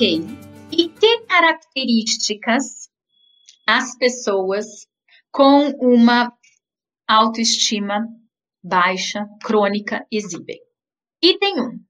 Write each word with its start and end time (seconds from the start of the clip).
Ok. 0.00 0.18
E 0.72 0.88
que 0.88 1.18
características 1.26 2.88
as 3.66 3.98
pessoas 3.98 4.86
com 5.30 5.68
uma 5.78 6.32
autoestima 7.06 8.08
baixa, 8.64 9.26
crônica, 9.44 10.06
exibem? 10.10 10.58
Item 11.22 11.60
1. 11.60 11.84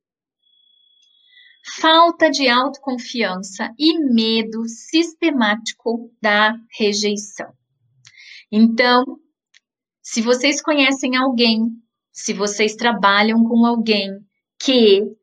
Falta 1.80 2.28
de 2.28 2.48
autoconfiança 2.48 3.72
e 3.78 3.96
medo 4.12 4.66
sistemático 4.66 6.12
da 6.20 6.56
rejeição. 6.76 7.52
Então, 8.50 9.04
se 10.02 10.20
vocês 10.20 10.60
conhecem 10.60 11.16
alguém, 11.16 11.60
se 12.10 12.32
vocês 12.32 12.74
trabalham 12.74 13.44
com 13.44 13.64
alguém 13.64 14.10
que 14.58 15.19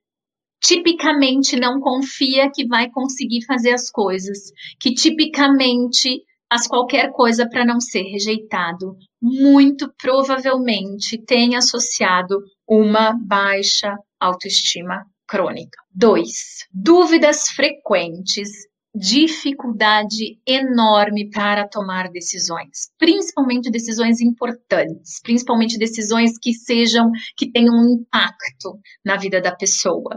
tipicamente 0.61 1.55
não 1.55 1.79
confia 1.79 2.52
que 2.53 2.67
vai 2.67 2.89
conseguir 2.89 3.45
fazer 3.45 3.73
as 3.73 3.89
coisas, 3.89 4.52
que 4.79 4.93
tipicamente 4.93 6.23
faz 6.49 6.67
qualquer 6.67 7.11
coisa 7.11 7.48
para 7.49 7.65
não 7.65 7.79
ser 7.79 8.03
rejeitado, 8.03 8.95
muito 9.21 9.91
provavelmente 10.01 11.17
tem 11.17 11.55
associado 11.55 12.39
uma 12.67 13.13
baixa 13.13 13.95
autoestima 14.20 15.05
crônica. 15.27 15.77
2. 15.93 16.29
Dúvidas 16.71 17.49
frequentes, 17.49 18.49
dificuldade 18.95 20.39
enorme 20.48 21.29
para 21.29 21.67
tomar 21.67 22.09
decisões, 22.09 22.89
principalmente 22.98 23.70
decisões 23.70 24.21
importantes, 24.21 25.20
principalmente 25.21 25.77
decisões 25.77 26.37
que 26.41 26.53
sejam 26.53 27.12
que 27.35 27.51
tenham 27.51 27.76
um 27.76 27.89
impacto 27.89 28.79
na 29.05 29.17
vida 29.17 29.41
da 29.41 29.55
pessoa. 29.55 30.15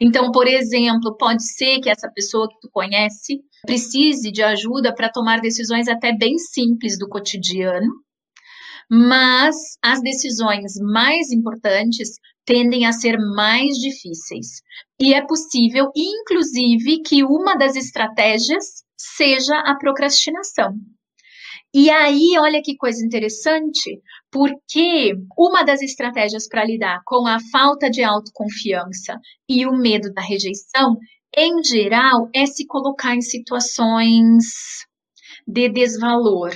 Então, 0.00 0.30
por 0.30 0.46
exemplo, 0.46 1.16
pode 1.16 1.42
ser 1.42 1.80
que 1.80 1.90
essa 1.90 2.10
pessoa 2.10 2.48
que 2.48 2.58
tu 2.60 2.68
conhece 2.72 3.40
precise 3.66 4.30
de 4.30 4.42
ajuda 4.42 4.94
para 4.94 5.10
tomar 5.10 5.40
decisões 5.40 5.88
até 5.88 6.12
bem 6.12 6.38
simples 6.38 6.98
do 6.98 7.08
cotidiano, 7.08 7.92
mas 8.90 9.56
as 9.82 10.00
decisões 10.00 10.74
mais 10.80 11.30
importantes 11.32 12.10
tendem 12.44 12.86
a 12.86 12.92
ser 12.92 13.16
mais 13.18 13.76
difíceis. 13.76 14.62
E 15.00 15.14
é 15.14 15.26
possível, 15.26 15.90
inclusive, 15.96 17.02
que 17.02 17.24
uma 17.24 17.56
das 17.56 17.74
estratégias 17.74 18.84
seja 18.96 19.56
a 19.58 19.76
procrastinação. 19.76 20.74
E 21.76 21.90
aí, 21.90 22.38
olha 22.38 22.62
que 22.62 22.76
coisa 22.76 23.04
interessante, 23.04 24.00
porque 24.30 25.12
uma 25.36 25.64
das 25.64 25.82
estratégias 25.82 26.46
para 26.46 26.64
lidar 26.64 27.00
com 27.04 27.26
a 27.26 27.38
falta 27.50 27.90
de 27.90 28.00
autoconfiança 28.00 29.18
e 29.48 29.66
o 29.66 29.72
medo 29.72 30.12
da 30.12 30.22
rejeição, 30.22 30.96
em 31.36 31.64
geral, 31.64 32.28
é 32.32 32.46
se 32.46 32.64
colocar 32.64 33.16
em 33.16 33.20
situações 33.20 34.44
de 35.48 35.68
desvalor, 35.68 36.52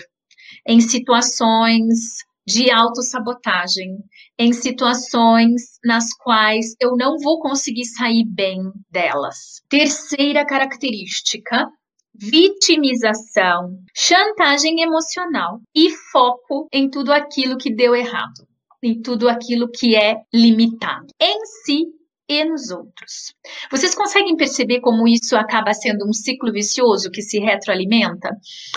em 0.64 0.80
situações 0.80 2.18
de 2.46 2.70
autossabotagem, 2.70 3.98
em 4.38 4.52
situações 4.52 5.62
nas 5.84 6.14
quais 6.14 6.76
eu 6.80 6.96
não 6.96 7.18
vou 7.18 7.40
conseguir 7.40 7.86
sair 7.86 8.24
bem 8.24 8.60
delas. 8.88 9.62
Terceira 9.68 10.46
característica 10.46 11.66
vitimização, 12.14 13.78
chantagem 13.94 14.82
emocional 14.82 15.60
e 15.74 15.90
foco 15.90 16.66
em 16.72 16.90
tudo 16.90 17.12
aquilo 17.12 17.56
que 17.56 17.74
deu 17.74 17.94
errado, 17.94 18.46
em 18.82 19.00
tudo 19.00 19.28
aquilo 19.28 19.70
que 19.70 19.96
é 19.96 20.16
limitado. 20.32 21.06
Em 21.20 21.44
si, 21.64 21.86
e 22.28 22.44
nos 22.44 22.70
outros. 22.70 23.34
Vocês 23.70 23.94
conseguem 23.94 24.36
perceber 24.36 24.80
como 24.80 25.08
isso 25.08 25.34
acaba 25.34 25.72
sendo 25.72 26.06
um 26.06 26.12
ciclo 26.12 26.52
vicioso 26.52 27.10
que 27.10 27.22
se 27.22 27.38
retroalimenta? 27.38 28.30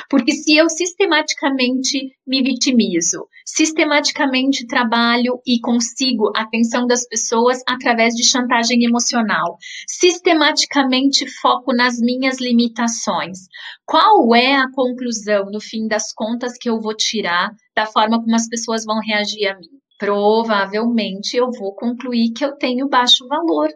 Porque 0.09 0.31
se 0.31 0.55
eu 0.55 0.69
sistematicamente 0.69 2.11
me 2.25 2.41
vitimizo, 2.41 3.27
sistematicamente 3.45 4.65
trabalho 4.65 5.41
e 5.45 5.59
consigo 5.59 6.31
a 6.35 6.43
atenção 6.43 6.87
das 6.87 7.05
pessoas 7.05 7.61
através 7.67 8.13
de 8.13 8.23
chantagem 8.23 8.85
emocional, 8.85 9.57
sistematicamente 9.85 11.29
foco 11.41 11.73
nas 11.73 11.97
minhas 11.99 12.39
limitações, 12.39 13.39
qual 13.85 14.33
é 14.33 14.55
a 14.55 14.71
conclusão, 14.71 15.45
no 15.51 15.59
fim 15.59 15.87
das 15.87 16.13
contas, 16.13 16.53
que 16.57 16.69
eu 16.69 16.79
vou 16.79 16.95
tirar 16.95 17.51
da 17.75 17.85
forma 17.85 18.21
como 18.21 18.35
as 18.35 18.47
pessoas 18.47 18.85
vão 18.85 18.99
reagir 18.99 19.47
a 19.47 19.57
mim? 19.57 19.81
Provavelmente 20.01 21.37
eu 21.37 21.51
vou 21.51 21.75
concluir 21.75 22.31
que 22.33 22.43
eu 22.43 22.57
tenho 22.57 22.89
baixo 22.89 23.27
valor, 23.27 23.69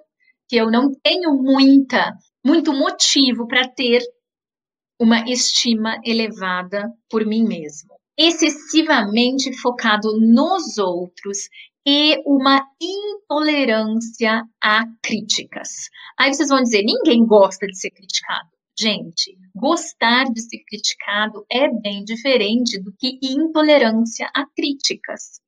que 0.49 0.55
eu 0.55 0.71
não 0.71 0.91
tenho 1.03 1.35
muita, 1.35 2.17
muito 2.43 2.73
motivo 2.73 3.47
para 3.47 3.67
ter 3.67 4.01
uma 4.99 5.29
estima 5.29 6.01
elevada 6.03 6.91
por 7.11 7.23
mim 7.27 7.43
mesmo. 7.43 7.93
Excessivamente 8.17 9.55
focado 9.61 10.19
nos 10.19 10.79
outros 10.79 11.47
e 11.85 12.19
uma 12.25 12.65
intolerância 12.81 14.41
a 14.63 14.83
críticas. 15.03 15.91
Aí 16.17 16.33
vocês 16.33 16.49
vão 16.49 16.63
dizer: 16.63 16.81
ninguém 16.81 17.23
gosta 17.23 17.67
de 17.67 17.77
ser 17.77 17.91
criticado. 17.91 18.49
Gente, 18.75 19.37
gostar 19.55 20.23
de 20.23 20.41
ser 20.41 20.63
criticado 20.67 21.45
é 21.51 21.69
bem 21.69 22.03
diferente 22.03 22.81
do 22.81 22.91
que 22.97 23.19
intolerância 23.21 24.27
a 24.33 24.43
críticas. 24.47 25.44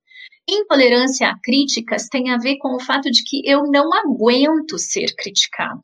Intolerância 0.50 1.30
a 1.30 1.40
críticas 1.40 2.08
tem 2.08 2.31
a 2.31 2.38
ver 2.38 2.58
com 2.58 2.75
o 2.75 2.80
fato 2.80 3.12
de 3.12 3.24
que 3.24 3.41
eu 3.46 3.63
não 3.63 3.94
aguento 3.94 4.78
ser 4.78 5.13
criticado. 5.16 5.81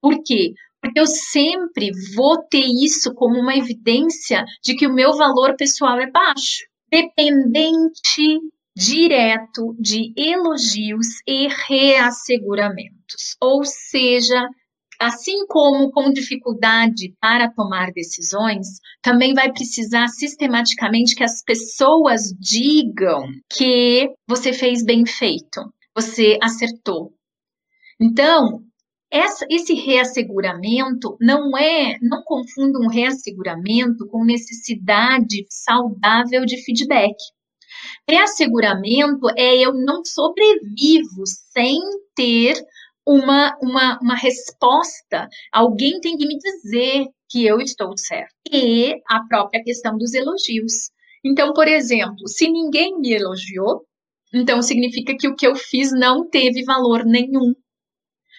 Por 0.00 0.22
quê? 0.22 0.52
Porque 0.80 0.98
eu 1.00 1.06
sempre 1.06 1.90
vou 2.14 2.38
ter 2.48 2.64
isso 2.64 3.14
como 3.14 3.38
uma 3.38 3.56
evidência 3.56 4.44
de 4.62 4.74
que 4.74 4.86
o 4.86 4.92
meu 4.92 5.16
valor 5.16 5.56
pessoal 5.56 5.98
é 5.98 6.10
baixo, 6.10 6.66
dependente 6.90 8.40
direto 8.76 9.76
de 9.78 10.12
elogios 10.16 11.06
e 11.26 11.48
reasseguramentos. 11.68 13.36
Ou 13.40 13.64
seja, 13.64 14.48
assim 15.02 15.46
como 15.46 15.90
com 15.90 16.12
dificuldade 16.12 17.14
para 17.20 17.50
tomar 17.50 17.90
decisões, 17.92 18.66
também 19.02 19.34
vai 19.34 19.52
precisar 19.52 20.06
sistematicamente 20.08 21.16
que 21.16 21.24
as 21.24 21.42
pessoas 21.42 22.32
digam 22.38 23.26
que 23.52 24.08
você 24.28 24.52
fez 24.52 24.84
bem 24.84 25.04
feito, 25.04 25.60
você 25.94 26.38
acertou. 26.40 27.12
Então, 28.00 28.62
essa, 29.10 29.44
esse 29.50 29.74
reasseguramento 29.74 31.16
não 31.20 31.58
é, 31.58 31.98
não 32.00 32.22
confunda 32.22 32.78
um 32.78 32.88
reasseguramento 32.88 34.06
com 34.06 34.24
necessidade 34.24 35.44
saudável 35.50 36.46
de 36.46 36.64
feedback. 36.64 37.16
Reasseguramento 38.08 39.28
é 39.36 39.56
eu 39.56 39.74
não 39.74 40.04
sobrevivo 40.04 41.24
sem 41.52 41.78
ter 42.14 42.54
uma, 43.06 43.56
uma, 43.60 43.98
uma 44.00 44.14
resposta, 44.14 45.28
alguém 45.52 46.00
tem 46.00 46.16
que 46.16 46.26
me 46.26 46.38
dizer 46.38 47.06
que 47.28 47.44
eu 47.44 47.60
estou 47.60 47.96
certo. 47.96 48.34
E 48.50 48.94
a 49.08 49.24
própria 49.26 49.62
questão 49.62 49.96
dos 49.96 50.14
elogios. 50.14 50.90
Então, 51.24 51.52
por 51.52 51.66
exemplo, 51.66 52.28
se 52.28 52.48
ninguém 52.48 52.98
me 52.98 53.12
elogiou, 53.12 53.84
então 54.32 54.62
significa 54.62 55.16
que 55.16 55.28
o 55.28 55.34
que 55.34 55.46
eu 55.46 55.54
fiz 55.54 55.92
não 55.92 56.28
teve 56.28 56.64
valor 56.64 57.04
nenhum. 57.04 57.54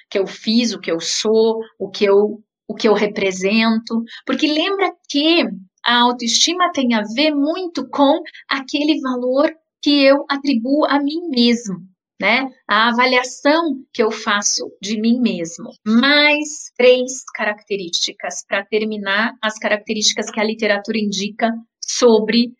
Que 0.09 0.19
eu 0.19 0.27
fiz, 0.27 0.73
o 0.73 0.79
que 0.79 0.91
eu 0.91 0.99
sou, 0.99 1.59
o 1.79 1.89
que 1.89 2.05
eu, 2.05 2.41
o 2.67 2.75
que 2.75 2.87
eu 2.87 2.93
represento. 2.93 4.03
Porque 4.25 4.47
lembra 4.47 4.93
que 5.09 5.43
a 5.85 6.01
autoestima 6.01 6.71
tem 6.71 6.93
a 6.93 7.03
ver 7.15 7.31
muito 7.31 7.87
com 7.89 8.21
aquele 8.49 8.99
valor 9.01 9.51
que 9.81 10.03
eu 10.03 10.25
atribuo 10.29 10.85
a 10.85 10.99
mim 10.99 11.27
mesmo 11.29 11.92
né? 12.23 12.47
A 12.65 12.87
avaliação 12.87 13.83
que 13.93 14.01
eu 14.01 14.09
faço 14.09 14.71
de 14.81 14.97
mim 14.97 15.19
mesmo. 15.19 15.71
Mais 15.85 16.71
três 16.77 17.21
características 17.35 18.45
para 18.47 18.63
terminar 18.63 19.33
as 19.43 19.59
características 19.59 20.31
que 20.31 20.39
a 20.39 20.43
literatura 20.45 20.97
indica 20.97 21.51
sobre 21.85 22.53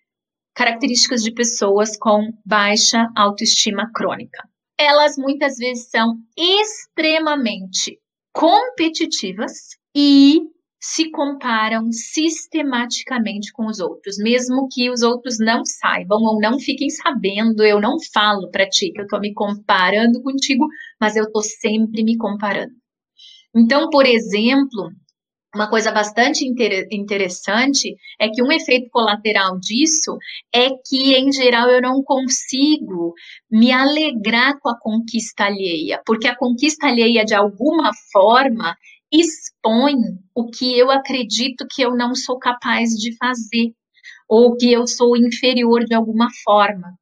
características 0.54 1.24
de 1.24 1.34
pessoas 1.34 1.96
com 1.98 2.34
baixa 2.46 3.08
autoestima 3.16 3.90
crônica. 3.96 4.44
Elas 4.78 5.16
muitas 5.18 5.56
vezes 5.56 5.90
são 5.90 6.18
extremamente 6.38 7.98
competitivas 8.34 9.78
e 9.96 10.42
se 10.86 11.10
comparam 11.12 11.90
sistematicamente 11.94 13.54
com 13.54 13.68
os 13.68 13.80
outros, 13.80 14.18
mesmo 14.18 14.68
que 14.70 14.90
os 14.90 15.02
outros 15.02 15.38
não 15.40 15.64
saibam 15.64 16.22
ou 16.22 16.42
não 16.42 16.60
fiquem 16.60 16.90
sabendo. 16.90 17.64
Eu 17.64 17.80
não 17.80 17.96
falo 18.14 18.52
para 18.52 18.68
ti 18.68 18.92
que 18.92 19.00
eu 19.00 19.06
estou 19.06 19.22
me 19.22 19.34
comparando 19.34 20.22
contigo, 20.22 20.68
mas 21.00 21.16
eu 21.16 21.24
estou 21.24 21.42
sempre 21.42 22.04
me 22.04 22.18
comparando. 22.18 22.74
Então, 23.56 23.90
por 23.90 24.06
exemplo, 24.06 24.92
uma 25.56 25.70
coisa 25.70 25.90
bastante 25.90 26.46
inter 26.46 26.86
interessante 26.92 27.96
é 28.20 28.28
que 28.28 28.44
um 28.44 28.52
efeito 28.52 28.90
colateral 28.92 29.58
disso 29.62 30.18
é 30.54 30.70
que, 30.86 31.16
em 31.16 31.32
geral, 31.32 31.70
eu 31.70 31.82
não 31.82 32.04
consigo 32.04 33.14
me 33.50 33.72
alegrar 33.72 34.60
com 34.60 34.68
a 34.68 34.78
conquista 34.78 35.46
alheia, 35.46 36.02
porque 36.06 36.28
a 36.28 36.36
conquista 36.36 36.88
alheia, 36.88 37.24
de 37.24 37.34
alguma 37.34 37.92
forma, 38.12 38.76
expõe 39.14 39.96
o 40.34 40.48
que 40.48 40.78
eu 40.78 40.90
acredito 40.90 41.68
que 41.70 41.84
eu 41.84 41.96
não 41.96 42.16
sou 42.16 42.40
capaz 42.40 42.90
de 42.90 43.16
fazer 43.18 43.72
ou 44.28 44.58
que 44.58 44.72
eu 44.72 44.88
sou 44.88 45.16
inferior 45.16 45.86
de 45.86 45.94
alguma 45.94 46.28
forma. 46.44 46.98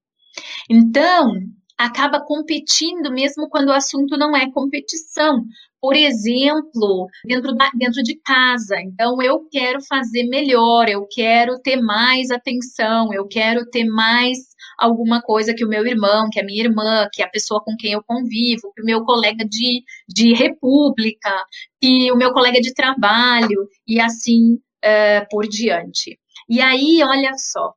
Então, 0.69 1.33
acaba 1.77 2.19
competindo 2.19 3.11
mesmo 3.11 3.49
quando 3.49 3.69
o 3.69 3.73
assunto 3.73 4.17
não 4.17 4.35
é 4.35 4.51
competição. 4.51 5.43
Por 5.79 5.95
exemplo, 5.95 7.07
dentro, 7.25 7.55
da, 7.55 7.71
dentro 7.73 8.03
de 8.03 8.15
casa. 8.21 8.79
Então, 8.81 9.19
eu 9.21 9.47
quero 9.49 9.81
fazer 9.81 10.25
melhor, 10.27 10.87
eu 10.87 11.07
quero 11.09 11.59
ter 11.59 11.81
mais 11.81 12.29
atenção, 12.29 13.11
eu 13.11 13.27
quero 13.27 13.65
ter 13.65 13.85
mais 13.85 14.37
alguma 14.77 15.21
coisa 15.21 15.53
que 15.53 15.65
o 15.65 15.67
meu 15.67 15.85
irmão, 15.85 16.29
que 16.31 16.39
a 16.39 16.43
minha 16.43 16.63
irmã, 16.63 17.07
que 17.11 17.21
a 17.21 17.29
pessoa 17.29 17.63
com 17.63 17.75
quem 17.77 17.93
eu 17.93 18.03
convivo, 18.03 18.71
que 18.75 18.81
o 18.81 18.85
meu 18.85 19.03
colega 19.03 19.45
de, 19.45 19.83
de 20.07 20.33
república, 20.33 21.45
que 21.81 22.11
o 22.11 22.17
meu 22.17 22.31
colega 22.33 22.59
de 22.59 22.73
trabalho, 22.73 23.67
e 23.87 23.99
assim 23.99 24.53
uh, 24.55 25.27
por 25.29 25.47
diante. 25.47 26.19
E 26.49 26.59
aí, 26.61 27.01
olha 27.03 27.33
só, 27.37 27.73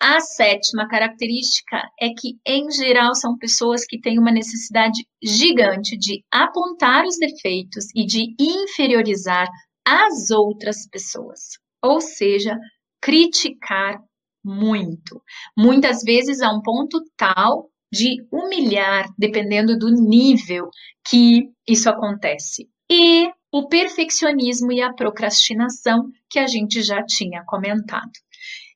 a 0.00 0.20
sétima 0.20 0.86
característica 0.86 1.82
é 1.98 2.10
que, 2.10 2.38
em 2.46 2.70
geral, 2.70 3.14
são 3.14 3.36
pessoas 3.38 3.86
que 3.86 3.98
têm 3.98 4.18
uma 4.18 4.30
necessidade 4.30 5.06
gigante 5.22 5.96
de 5.96 6.22
apontar 6.30 7.04
os 7.06 7.16
defeitos 7.16 7.86
e 7.94 8.04
de 8.04 8.34
inferiorizar 8.38 9.48
as 9.86 10.30
outras 10.30 10.86
pessoas, 10.88 11.58
ou 11.82 12.00
seja, 12.00 12.58
criticar 13.00 13.98
muito. 14.46 15.20
Muitas 15.56 16.02
vezes 16.02 16.40
a 16.40 16.50
um 16.52 16.62
ponto 16.62 17.02
tal 17.16 17.68
de 17.92 18.24
humilhar, 18.32 19.08
dependendo 19.18 19.76
do 19.78 19.90
nível 19.90 20.70
que 21.06 21.50
isso 21.68 21.90
acontece. 21.90 22.68
E 22.90 23.28
o 23.52 23.68
perfeccionismo 23.68 24.72
e 24.72 24.80
a 24.80 24.92
procrastinação, 24.92 26.08
que 26.30 26.38
a 26.38 26.46
gente 26.46 26.82
já 26.82 27.04
tinha 27.04 27.42
comentado. 27.44 28.10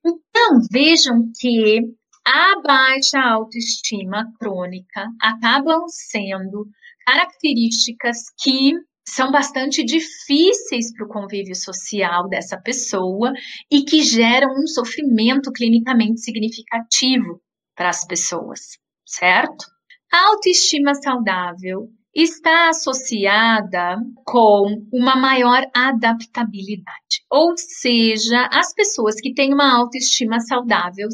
Então, 0.04 0.60
vejam 0.70 1.30
que 1.38 1.80
a 2.26 2.60
baixa 2.62 3.20
autoestima 3.20 4.24
crônica 4.38 5.08
acabam 5.20 5.84
sendo 5.88 6.66
características 7.06 8.18
que 8.40 8.72
são 9.10 9.30
bastante 9.30 9.84
difíceis 9.84 10.92
para 10.94 11.04
o 11.04 11.08
convívio 11.08 11.54
social 11.54 12.28
dessa 12.28 12.60
pessoa 12.60 13.32
e 13.70 13.82
que 13.82 14.02
geram 14.02 14.50
um 14.52 14.66
sofrimento 14.66 15.50
clinicamente 15.52 16.20
significativo 16.20 17.40
para 17.74 17.88
as 17.88 18.06
pessoas, 18.06 18.78
certo? 19.04 19.66
A 20.12 20.28
autoestima 20.28 20.94
saudável 20.94 21.88
está 22.14 22.68
associada 22.68 23.96
com 24.24 24.86
uma 24.92 25.16
maior 25.16 25.62
adaptabilidade. 25.74 27.24
Ou 27.30 27.54
seja, 27.56 28.48
as 28.52 28.72
pessoas 28.74 29.16
que 29.20 29.32
têm 29.32 29.54
uma 29.54 29.76
autoestima 29.76 30.40
saudável 30.40 31.08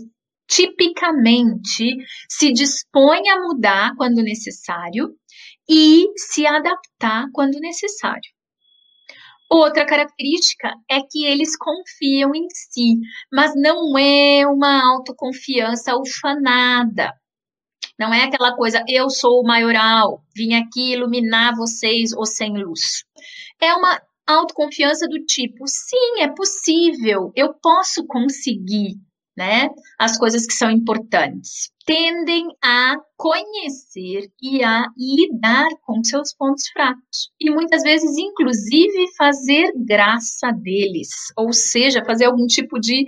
tipicamente 0.48 1.96
se 2.28 2.52
dispõem 2.52 3.28
a 3.30 3.40
mudar 3.42 3.94
quando 3.96 4.22
necessário 4.22 5.14
e 5.68 6.06
se 6.16 6.46
adaptar 6.46 7.26
quando 7.32 7.60
necessário. 7.60 8.30
Outra 9.48 9.86
característica 9.86 10.72
é 10.90 11.00
que 11.00 11.24
eles 11.24 11.56
confiam 11.56 12.34
em 12.34 12.48
si, 12.50 12.96
mas 13.32 13.52
não 13.54 13.96
é 13.96 14.44
uma 14.46 14.82
autoconfiança 14.92 15.96
ufanada. 15.96 17.12
Não 17.98 18.12
é 18.12 18.24
aquela 18.24 18.54
coisa, 18.56 18.84
eu 18.88 19.08
sou 19.08 19.40
o 19.40 19.46
maioral, 19.46 20.22
vim 20.34 20.54
aqui 20.54 20.92
iluminar 20.92 21.54
vocês 21.54 22.12
ou 22.12 22.26
sem 22.26 22.58
luz. 22.58 23.04
É 23.60 23.72
uma 23.74 24.00
autoconfiança 24.26 25.06
do 25.06 25.24
tipo, 25.24 25.64
sim, 25.66 26.20
é 26.20 26.28
possível, 26.28 27.30
eu 27.36 27.54
posso 27.54 28.04
conseguir, 28.06 28.96
né? 29.36 29.68
As 29.98 30.18
coisas 30.18 30.46
que 30.46 30.54
são 30.54 30.70
importantes. 30.70 31.70
Tendem 31.84 32.48
a 32.62 32.96
conhecer 33.16 34.30
e 34.42 34.64
a 34.64 34.86
lidar 34.96 35.68
com 35.82 36.02
seus 36.02 36.32
pontos 36.32 36.66
fracos. 36.68 37.30
E 37.40 37.50
muitas 37.50 37.82
vezes, 37.82 38.16
inclusive, 38.16 39.14
fazer 39.16 39.72
graça 39.76 40.50
deles. 40.50 41.08
Ou 41.36 41.52
seja, 41.52 42.04
fazer 42.04 42.24
algum 42.24 42.46
tipo 42.46 42.80
de. 42.80 43.04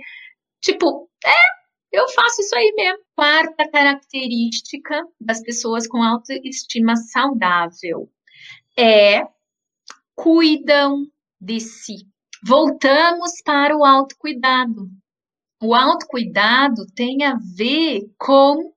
Tipo, 0.61 1.09
é, 1.25 1.59
eu 1.91 2.07
faço 2.09 2.41
isso 2.41 2.55
aí 2.55 2.73
mesmo. 2.75 2.99
Quarta 3.15 3.69
característica 3.69 5.03
das 5.19 5.41
pessoas 5.41 5.87
com 5.87 6.03
autoestima 6.03 6.95
saudável 6.95 8.09
é 8.77 9.23
cuidam 10.15 11.05
de 11.41 11.59
si. 11.59 12.07
Voltamos 12.45 13.41
para 13.43 13.75
o 13.75 13.83
autocuidado. 13.83 14.89
O 15.61 15.75
autocuidado 15.75 16.85
tem 16.95 17.23
a 17.23 17.35
ver 17.55 18.01
com 18.17 18.71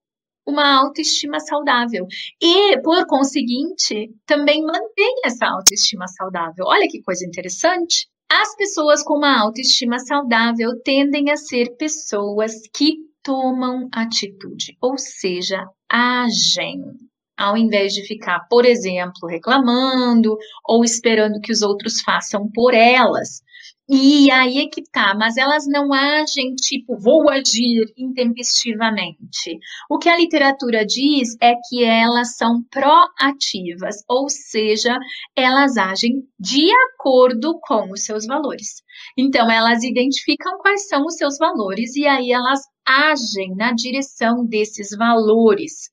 uma 0.46 0.80
autoestima 0.80 1.38
saudável. 1.38 2.06
E, 2.40 2.80
por 2.82 3.06
conseguinte, 3.06 4.10
também 4.26 4.62
mantém 4.62 5.20
essa 5.24 5.46
autoestima 5.46 6.08
saudável. 6.08 6.64
Olha 6.66 6.88
que 6.88 7.02
coisa 7.02 7.24
interessante. 7.24 8.08
As 8.30 8.56
pessoas 8.56 9.02
com 9.02 9.18
uma 9.18 9.40
autoestima 9.40 9.98
saudável 9.98 10.70
tendem 10.82 11.30
a 11.30 11.36
ser 11.36 11.76
pessoas 11.76 12.54
que 12.74 12.96
tomam 13.22 13.88
atitude, 13.92 14.76
ou 14.80 14.98
seja, 14.98 15.64
agem, 15.88 16.82
ao 17.36 17.56
invés 17.56 17.92
de 17.92 18.02
ficar, 18.02 18.40
por 18.50 18.64
exemplo, 18.64 19.28
reclamando 19.28 20.36
ou 20.66 20.82
esperando 20.82 21.40
que 21.40 21.52
os 21.52 21.62
outros 21.62 22.00
façam 22.00 22.50
por 22.52 22.74
elas. 22.74 23.42
E 23.94 24.30
aí 24.30 24.56
é 24.56 24.68
que 24.68 24.82
tá, 24.90 25.14
mas 25.14 25.36
elas 25.36 25.66
não 25.66 25.92
agem 25.92 26.54
tipo, 26.54 26.96
vou 26.98 27.28
agir 27.28 27.92
intempestivamente. 27.94 29.58
O 29.90 29.98
que 29.98 30.08
a 30.08 30.16
literatura 30.16 30.82
diz 30.86 31.36
é 31.42 31.52
que 31.68 31.84
elas 31.84 32.34
são 32.38 32.62
proativas, 32.70 33.96
ou 34.08 34.30
seja, 34.30 34.98
elas 35.36 35.76
agem 35.76 36.26
de 36.40 36.72
acordo 36.72 37.60
com 37.60 37.90
os 37.92 38.02
seus 38.04 38.24
valores. 38.24 38.82
Então, 39.14 39.50
elas 39.50 39.84
identificam 39.84 40.56
quais 40.56 40.88
são 40.88 41.04
os 41.04 41.16
seus 41.16 41.36
valores 41.36 41.94
e 41.94 42.06
aí 42.06 42.32
elas 42.32 42.62
agem 42.86 43.54
na 43.54 43.72
direção 43.72 44.46
desses 44.46 44.96
valores. 44.96 45.90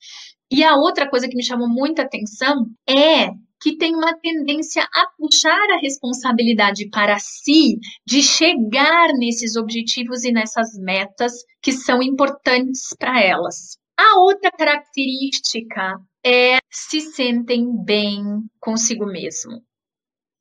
E 0.52 0.64
a 0.64 0.76
outra 0.76 1.10
coisa 1.10 1.28
que 1.28 1.36
me 1.36 1.44
chamou 1.44 1.68
muita 1.68 2.02
atenção 2.02 2.66
é 2.88 3.30
que 3.62 3.78
tem 3.78 3.94
uma 3.94 4.18
tendência 4.18 4.84
a 4.84 5.08
puxar 5.18 5.70
a 5.72 5.80
responsabilidade 5.80 6.90
para 6.90 7.20
si 7.20 7.78
de 8.06 8.24
chegar 8.24 9.10
nesses 9.14 9.56
objetivos 9.56 10.24
e 10.24 10.32
nessas 10.32 10.78
metas 10.78 11.34
que 11.62 11.72
são 11.72 12.02
importantes 12.02 12.96
para 12.98 13.22
elas. 13.22 13.78
A 13.98 14.20
outra 14.20 14.50
característica 14.50 16.00
é 16.26 16.58
se 16.72 17.02
sentem 17.02 17.68
bem 17.84 18.24
consigo 18.60 19.06
mesmo. 19.06 19.62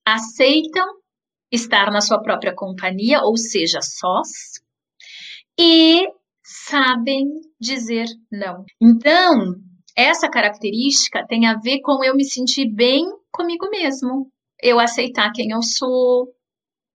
Aceitam 0.06 0.86
estar 1.50 1.90
na 1.90 2.00
sua 2.00 2.22
própria 2.22 2.54
companhia, 2.54 3.22
ou 3.22 3.36
seja, 3.36 3.80
sós, 3.82 4.60
e 5.58 6.06
sabem 6.42 7.26
dizer 7.60 8.06
não. 8.30 8.64
Então, 8.80 9.56
essa 9.98 10.30
característica 10.30 11.26
tem 11.26 11.48
a 11.48 11.56
ver 11.58 11.80
com 11.80 12.04
eu 12.04 12.14
me 12.14 12.24
sentir 12.24 12.72
bem 12.72 13.04
comigo 13.32 13.68
mesmo, 13.68 14.30
eu 14.62 14.78
aceitar 14.78 15.32
quem 15.32 15.50
eu 15.50 15.60
sou 15.60 16.28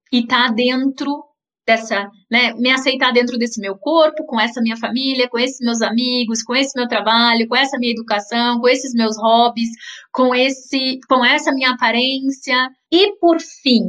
e 0.10 0.20
estar 0.20 0.48
tá 0.48 0.54
dentro 0.54 1.22
dessa, 1.68 2.10
né, 2.32 2.54
me 2.54 2.72
aceitar 2.72 3.12
dentro 3.12 3.38
desse 3.38 3.60
meu 3.60 3.78
corpo, 3.78 4.26
com 4.26 4.40
essa 4.40 4.62
minha 4.62 4.78
família, 4.78 5.30
com 5.30 5.38
esses 5.38 5.60
meus 5.60 5.82
amigos, 5.82 6.44
com 6.44 6.56
esse 6.56 6.78
meu 6.78 6.88
trabalho, 6.88 7.46
com 7.50 7.58
essa 7.58 7.78
minha 7.78 7.92
educação, 7.92 8.62
com 8.62 8.70
esses 8.70 8.94
meus 8.94 9.18
hobbies, 9.18 9.70
com 10.10 10.34
esse, 10.34 11.00
com 11.10 11.26
essa 11.26 11.52
minha 11.52 11.72
aparência. 11.72 12.56
E 12.90 13.18
por 13.18 13.38
fim, 13.42 13.82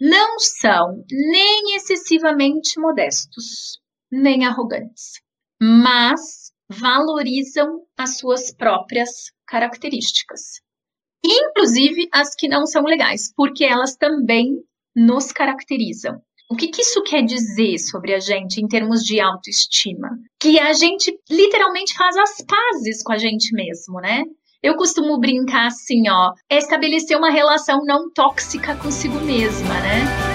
não 0.00 0.38
são 0.38 1.04
nem 1.10 1.76
excessivamente 1.76 2.80
modestos, 2.80 3.80
nem 4.10 4.46
arrogantes, 4.46 5.20
mas 5.60 6.43
valorizam 6.68 7.82
as 7.96 8.18
suas 8.18 8.52
próprias 8.52 9.32
características, 9.46 10.60
inclusive 11.24 12.08
as 12.12 12.34
que 12.34 12.48
não 12.48 12.66
são 12.66 12.84
legais, 12.84 13.32
porque 13.34 13.64
elas 13.64 13.96
também 13.96 14.58
nos 14.94 15.32
caracterizam. 15.32 16.20
O 16.50 16.56
que, 16.56 16.68
que, 16.68 16.82
isso 16.82 17.02
quer 17.02 17.22
dizer 17.22 17.78
sobre 17.78 18.14
a 18.14 18.20
gente 18.20 18.60
em 18.60 18.68
termos 18.68 19.02
de 19.02 19.18
autoestima? 19.18 20.10
Que 20.38 20.58
a 20.58 20.72
gente 20.74 21.18
literalmente 21.30 21.94
faz 21.94 22.16
as 22.16 22.36
pazes 22.42 23.02
com 23.02 23.12
a 23.12 23.18
gente 23.18 23.54
mesmo, 23.54 23.98
né? 24.00 24.24
Eu 24.62 24.76
costumo 24.76 25.18
brincar 25.18 25.66
assim, 25.66 26.08
ó, 26.08 26.32
é 26.48 26.58
estabelecer 26.58 27.16
uma 27.16 27.30
relação 27.30 27.80
não 27.84 28.10
tóxica 28.12 28.76
consigo 28.76 29.18
mesma, 29.20 29.74
né? 29.80 30.33